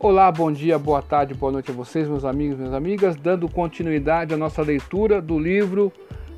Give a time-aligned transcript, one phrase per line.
[0.00, 4.32] Olá, bom dia, boa tarde, boa noite a vocês, meus amigos, minhas amigas, dando continuidade
[4.32, 5.92] à nossa leitura do livro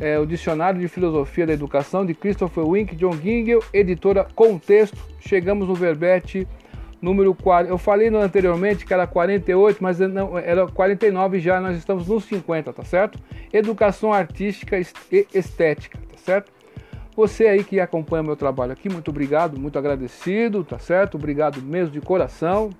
[0.00, 4.98] é, O Dicionário de Filosofia da Educação de Christopher Wink, John Gingell, editora Contexto.
[5.20, 6.48] Chegamos no verbete
[7.00, 7.70] número 4.
[7.70, 12.72] Eu falei anteriormente que era 48, mas não, era 49 já, nós estamos no 50,
[12.72, 13.20] tá certo?
[13.52, 16.50] Educação artística e estética, tá certo?
[17.14, 21.16] Você aí que acompanha meu trabalho aqui, muito obrigado, muito agradecido, tá certo?
[21.16, 22.70] Obrigado mesmo de coração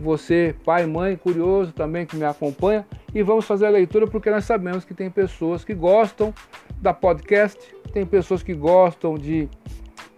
[0.00, 4.44] você, pai, mãe, curioso também que me acompanha, e vamos fazer a leitura porque nós
[4.44, 6.32] sabemos que tem pessoas que gostam
[6.80, 7.58] da podcast,
[7.92, 9.48] tem pessoas que gostam de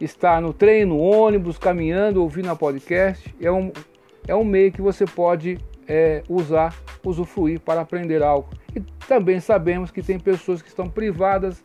[0.00, 3.34] estar no trem, no ônibus, caminhando, ouvindo a podcast.
[3.40, 3.72] É um,
[4.26, 8.48] é um meio que você pode é, usar, usufruir para aprender algo.
[8.74, 11.60] E também sabemos que tem pessoas que estão privadas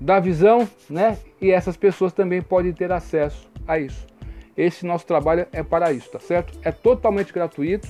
[0.00, 1.18] da visão, né?
[1.40, 4.11] E essas pessoas também podem ter acesso a isso.
[4.56, 6.58] Esse nosso trabalho é para isso, tá certo?
[6.62, 7.88] É totalmente gratuito.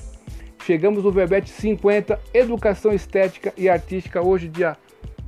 [0.65, 4.77] Chegamos no Verbete 50, Educação Estética e Artística, hoje, dia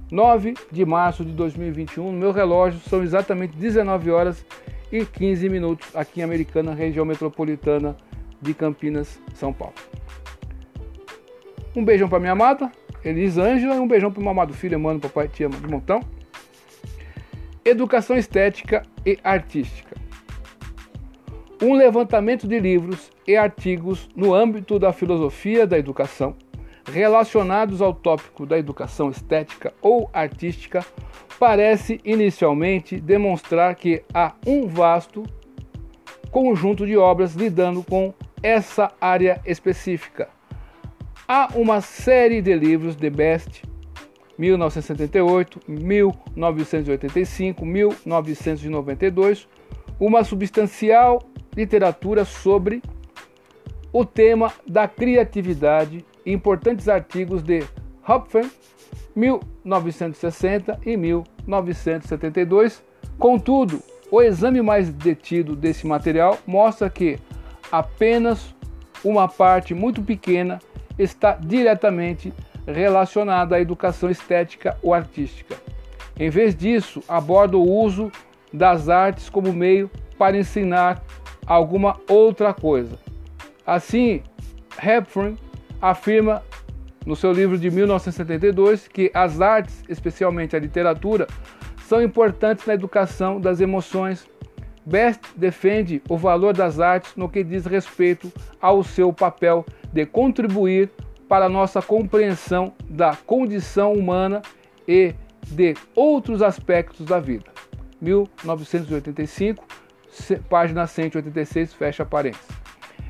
[0.09, 2.09] 9 de março de 2021.
[2.11, 4.45] No meu relógio são exatamente 19 horas
[4.89, 7.97] e 15 minutos aqui em Americana, região metropolitana
[8.41, 9.75] de Campinas, São Paulo.
[11.75, 12.71] Um beijão para minha amada,
[13.03, 15.99] Elisângela, e um beijão para o meu amado filho, mano, papai ama de montão.
[17.65, 20.04] Educação Estética e Artística
[21.61, 26.35] um levantamento de livros e artigos no âmbito da filosofia da educação
[26.91, 30.85] relacionados ao tópico da educação estética ou artística
[31.39, 35.23] parece inicialmente demonstrar que há um vasto
[36.31, 40.29] conjunto de obras lidando com essa área específica.
[41.27, 43.63] Há uma série de livros de Best
[44.37, 49.47] 1978, 1985, 1992,
[49.99, 51.23] uma substancial
[51.55, 52.81] literatura sobre
[53.91, 57.63] o tema da criatividade, importantes artigos de
[58.07, 58.51] Hopfen,
[59.15, 62.83] 1960 e 1972.
[63.17, 63.81] Contudo,
[64.11, 67.17] o exame mais detido desse material mostra que
[67.71, 68.53] apenas
[69.03, 70.59] uma parte muito pequena
[70.97, 72.33] está diretamente
[72.67, 75.55] relacionada à educação estética ou artística.
[76.19, 78.11] Em vez disso, aborda o uso
[78.51, 81.03] das artes como meio para ensinar
[81.45, 82.97] alguma outra coisa.
[83.65, 84.21] Assim,
[84.81, 85.37] Hepburn
[85.81, 86.43] afirma
[87.05, 91.27] no seu livro de 1972 que as artes, especialmente a literatura,
[91.87, 94.27] são importantes na educação das emoções.
[94.85, 100.89] Best defende o valor das artes no que diz respeito ao seu papel de contribuir
[101.27, 104.41] para a nossa compreensão da condição humana
[104.87, 105.13] e
[105.47, 107.45] de outros aspectos da vida.
[108.01, 109.65] 1985
[110.49, 112.47] página 186, fecha parênteses.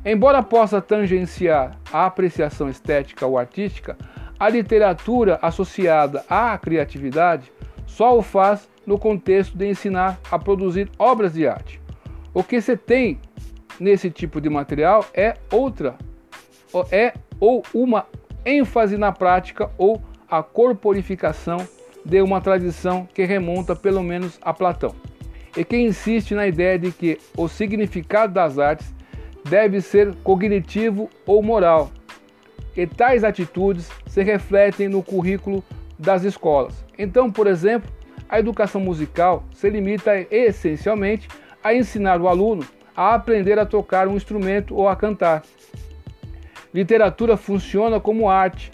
[0.05, 3.97] Embora possa tangenciar a apreciação estética ou artística,
[4.39, 7.51] a literatura associada à criatividade
[7.87, 11.81] só o faz no contexto de ensinar a produzir obras de arte.
[12.33, 13.19] O que se tem
[13.79, 15.95] nesse tipo de material é outra,
[16.91, 18.05] é ou uma
[18.45, 21.57] ênfase na prática ou a corporificação
[22.03, 24.93] de uma tradição que remonta pelo menos a Platão
[25.55, 28.93] e que insiste na ideia de que o significado das artes
[29.49, 31.91] deve ser cognitivo ou moral,
[32.75, 35.63] e tais atitudes se refletem no currículo
[35.97, 36.85] das escolas.
[36.97, 37.89] Então, por exemplo,
[38.27, 41.27] a educação musical se limita essencialmente
[41.63, 45.43] a ensinar o aluno a aprender a tocar um instrumento ou a cantar.
[46.73, 48.71] Literatura funciona como arte,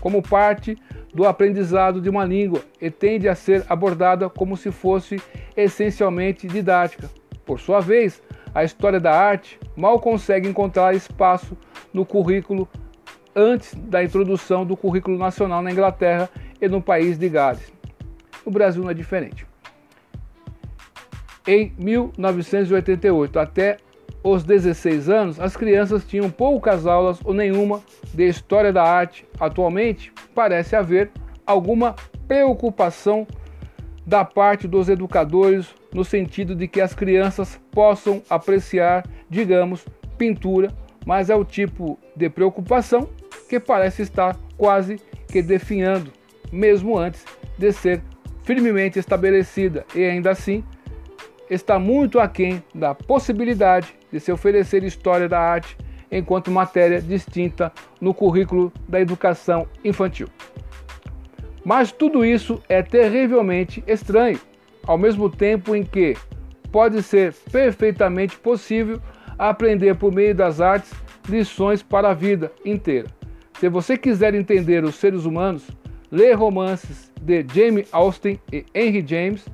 [0.00, 0.76] como parte
[1.18, 5.20] do aprendizado de uma língua e tende a ser abordada como se fosse
[5.56, 7.10] essencialmente didática.
[7.44, 8.22] Por sua vez,
[8.54, 11.58] a história da arte mal consegue encontrar espaço
[11.92, 12.68] no currículo
[13.34, 16.30] antes da introdução do currículo nacional na Inglaterra
[16.62, 17.72] e no país de Gales.
[18.44, 19.44] O Brasil não é diferente.
[21.44, 23.78] Em 1988 até
[24.22, 27.80] os 16 anos, as crianças tinham poucas aulas ou nenhuma
[28.12, 29.24] de história da arte.
[29.38, 31.10] Atualmente, parece haver
[31.46, 31.94] alguma
[32.26, 33.26] preocupação
[34.06, 39.84] da parte dos educadores no sentido de que as crianças possam apreciar, digamos,
[40.16, 40.68] pintura,
[41.06, 43.08] mas é o tipo de preocupação
[43.48, 46.12] que parece estar quase que definhando,
[46.52, 47.24] mesmo antes
[47.56, 48.02] de ser
[48.44, 50.64] firmemente estabelecida, e ainda assim
[51.50, 55.76] está muito aquém da possibilidade de se oferecer história da arte
[56.10, 60.28] enquanto matéria distinta no currículo da educação infantil.
[61.64, 64.40] Mas tudo isso é terrivelmente estranho,
[64.86, 66.16] ao mesmo tempo em que
[66.72, 69.00] pode ser perfeitamente possível
[69.38, 70.92] aprender por meio das artes
[71.28, 73.08] lições para a vida inteira.
[73.60, 75.68] Se você quiser entender os seres humanos,
[76.10, 79.44] ler romances de Jamie Austen e Henry James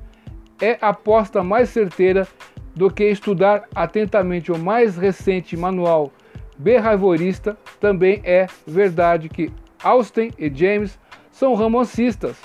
[0.61, 2.27] é aposta mais certeira
[2.75, 6.11] do que estudar atentamente o mais recente manual
[6.57, 7.57] behaviorista.
[7.79, 9.51] Também é verdade que
[9.83, 10.99] Austen e James
[11.31, 12.37] são romancistas,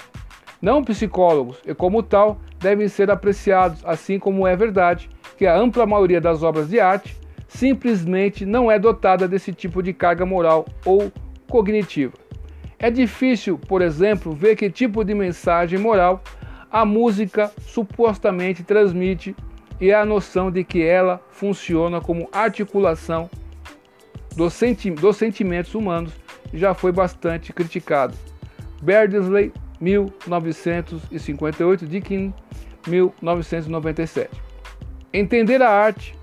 [0.60, 5.08] não psicólogos, e como tal devem ser apreciados, assim como é verdade
[5.38, 7.16] que a ampla maioria das obras de arte
[7.48, 11.10] simplesmente não é dotada desse tipo de carga moral ou
[11.48, 12.12] cognitiva.
[12.78, 16.22] É difícil, por exemplo, ver que tipo de mensagem moral
[16.70, 19.34] a música supostamente transmite
[19.80, 23.30] e a noção de que ela funciona como articulação
[24.36, 26.12] dos, senti dos sentimentos humanos
[26.52, 28.16] já foi bastante criticado.
[28.82, 32.34] Beardsley, 1958, Dickens,
[32.86, 34.30] 1997.
[35.12, 36.14] Entender a arte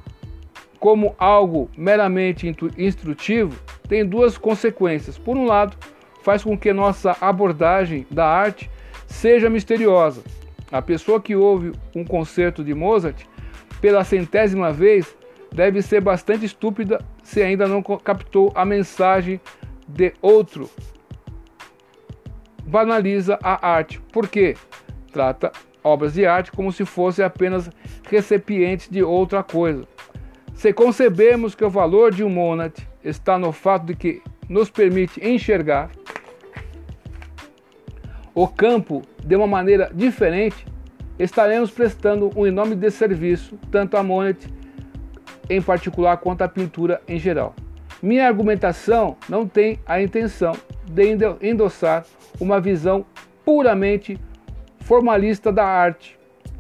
[0.79, 5.17] como algo meramente instrutivo tem duas consequências.
[5.17, 5.75] Por um lado,
[6.23, 8.69] faz com que nossa abordagem da arte
[9.07, 10.21] seja misteriosa.
[10.71, 13.25] A pessoa que ouve um concerto de Mozart
[13.81, 15.15] pela centésima vez
[15.51, 19.39] deve ser bastante estúpida se ainda não captou a mensagem
[19.88, 20.69] de outro.
[22.63, 24.56] Banaliza a arte, porque
[25.12, 25.51] trata
[25.81, 27.69] obras de arte como se fossem apenas
[28.10, 29.88] recipientes de outra coisa.
[30.53, 35.25] Se concebemos que o valor de um Mozart está no fato de que nos permite
[35.25, 35.92] enxergar
[38.38, 40.63] o campo de uma maneira diferente,
[41.18, 44.48] estaremos prestando um enorme desserviço tanto à Monet
[45.50, 47.56] em particular quanto à pintura em geral.
[48.00, 50.51] Minha argumentação não tem a intenção
[50.86, 52.06] de endossar
[52.39, 53.04] uma visão
[53.44, 54.19] puramente
[54.81, 56.16] formalista da arte,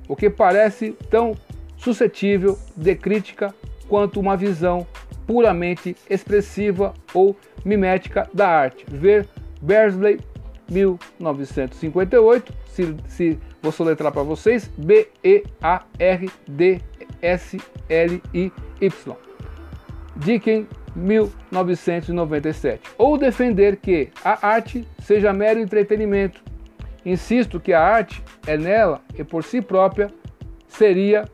[0.07, 1.35] o que parece tão
[1.77, 3.53] suscetível de crítica
[3.87, 4.87] quanto uma visão
[5.27, 8.83] puramente expressiva ou mimética da arte.
[8.89, 9.27] Ver
[9.61, 10.19] Bersley
[10.69, 15.67] 1958, se, se vou soletrar para vocês, B-E-A-R-D-S-L-I-Y.
[20.15, 20.65] Dickens,
[20.95, 22.81] 1997.
[22.97, 26.41] Ou defender que a arte seja mero entretenimento.
[27.05, 30.09] Insisto que a arte é nela e por si própria
[30.67, 31.29] seria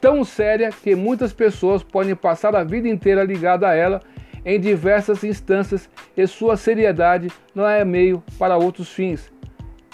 [0.00, 4.00] tão séria que muitas pessoas podem passar a vida inteira ligada a ela
[4.44, 9.30] em diversas instâncias e sua seriedade não é meio para outros fins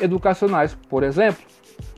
[0.01, 1.43] educacionais, por exemplo.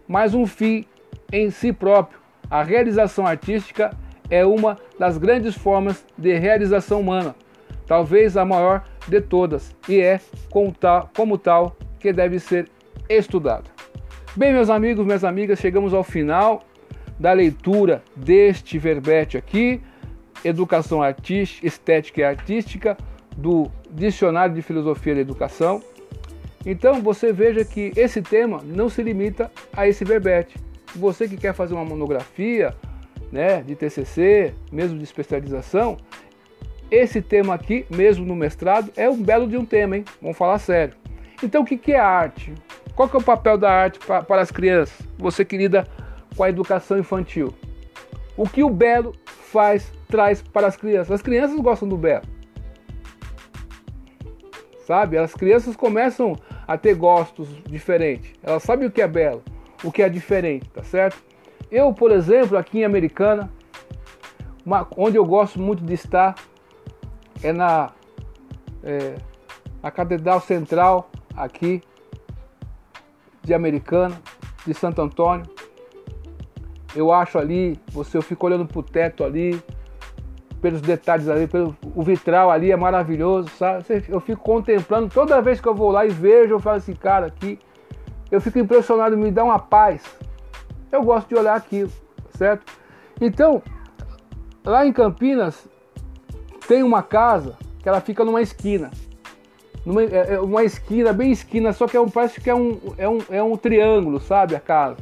[0.06, 0.84] Mas um fim
[1.32, 2.18] em si próprio,
[2.50, 3.90] a realização artística
[4.30, 7.34] é uma das grandes formas de realização humana,
[7.86, 10.20] talvez a maior de todas, e é
[10.50, 12.68] como tal, como tal que deve ser
[13.08, 13.64] estudada.
[14.36, 16.62] Bem, meus amigos, minhas amigas, chegamos ao final
[17.18, 19.80] da leitura deste verbete aqui
[20.44, 22.96] educação artística, estética e artística
[23.36, 25.82] do Dicionário de Filosofia da Educação.
[26.66, 30.56] Então você veja que esse tema não se limita a esse verbete.
[30.96, 32.74] Você que quer fazer uma monografia,
[33.30, 35.96] né, de TCC, mesmo de especialização,
[36.90, 40.04] esse tema aqui, mesmo no mestrado, é um belo de um tema, hein?
[40.20, 40.94] Vamos falar sério.
[41.42, 42.54] Então o que é arte?
[42.94, 45.06] Qual que é o papel da arte para as crianças?
[45.18, 45.86] Você que lida
[46.36, 47.54] com a educação infantil.
[48.36, 49.12] O que o belo
[49.48, 51.10] faz, traz para as crianças.
[51.12, 52.24] As crianças gostam do belo.
[54.86, 55.18] Sabe?
[55.18, 56.36] As crianças começam
[56.66, 58.32] a ter gostos diferentes.
[58.42, 59.42] Elas sabem o que é belo,
[59.82, 61.22] o que é diferente, tá certo?
[61.70, 63.50] Eu, por exemplo, aqui em Americana,
[64.64, 66.34] uma, onde eu gosto muito de estar
[67.42, 67.90] é na,
[68.82, 69.14] é,
[69.82, 71.82] na Catedral Central aqui
[73.42, 74.20] de Americana,
[74.66, 75.57] de Santo Antônio
[76.98, 79.62] eu acho ali, você eu fico olhando pro teto ali,
[80.60, 83.84] pelos detalhes ali, pelo o vitral ali é maravilhoso, sabe?
[84.08, 87.26] Eu fico contemplando toda vez que eu vou lá e vejo, eu falo assim, cara,
[87.26, 87.56] aqui
[88.32, 90.02] eu fico impressionado, me dá uma paz.
[90.90, 91.92] Eu gosto de olhar aquilo,
[92.30, 92.64] certo?
[93.20, 93.62] Então,
[94.64, 95.68] lá em Campinas
[96.66, 98.90] tem uma casa que ela fica numa esquina.
[99.86, 102.80] Numa, é, é uma esquina, bem esquina, só que é um, parece que é um,
[102.98, 104.56] é um, é um triângulo, sabe?
[104.56, 104.96] A casa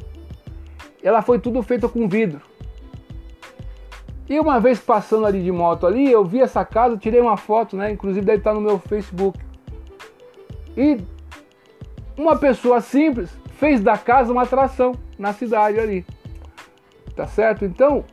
[1.01, 2.41] ela foi tudo feita com vidro.
[4.29, 7.77] E uma vez passando ali de moto ali, eu vi essa casa, tirei uma foto,
[7.77, 7.91] né?
[7.91, 9.39] Inclusive deve estar no meu Facebook.
[10.75, 10.99] E
[12.17, 16.05] uma pessoa simples fez da casa uma atração na cidade ali.
[17.15, 17.63] Tá certo?
[17.63, 18.03] Então,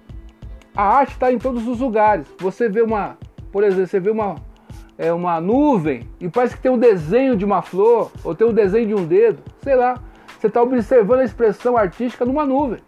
[0.75, 2.27] a arte está em todos os lugares.
[2.39, 3.19] Você vê uma,
[3.51, 4.37] por exemplo, você vê uma,
[4.97, 8.53] é, uma nuvem e parece que tem um desenho de uma flor, ou tem um
[8.53, 10.01] desenho de um dedo, sei lá.
[10.45, 12.79] Você está observando a expressão artística numa nuvem.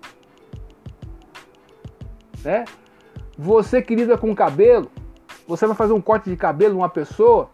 [2.44, 2.66] Né?
[3.38, 4.90] Você que lida com cabelo,
[5.48, 7.48] você vai fazer um corte de cabelo numa pessoa,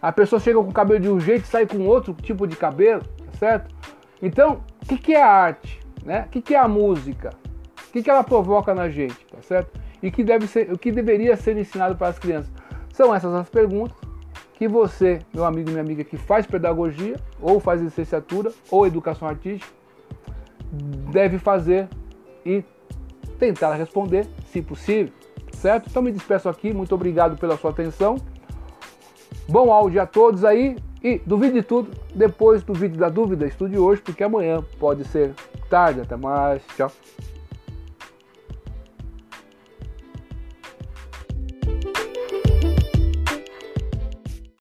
[0.00, 2.56] a pessoa chega com o cabelo de um jeito e sai com outro tipo de
[2.56, 3.74] cabelo, tá certo?
[4.22, 5.78] Então, o que, que é a arte?
[6.02, 6.24] Né?
[6.28, 7.34] O que, que é a música?
[7.88, 9.78] O que, que ela provoca na gente, tá certo?
[10.02, 12.50] E que deve ser, o que deveria ser ensinado para as crianças?
[12.90, 13.98] São essas as perguntas
[14.62, 19.26] que você, meu amigo e minha amiga que faz pedagogia, ou faz licenciatura, ou educação
[19.26, 19.72] artística,
[21.10, 21.88] deve fazer
[22.46, 22.62] e
[23.40, 25.12] tentar responder, se possível,
[25.52, 25.88] certo?
[25.90, 28.14] Então me despeço aqui, muito obrigado pela sua atenção.
[29.48, 33.76] Bom áudio a todos aí e duvide de tudo depois do vídeo da dúvida, estude
[33.76, 35.34] hoje, porque amanhã pode ser
[35.68, 36.02] tarde.
[36.02, 36.92] Até mais, tchau.